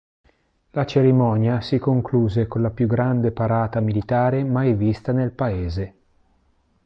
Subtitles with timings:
[0.71, 5.93] La cerimonia si concluse con la più grande parata militare mai vista nel Paese.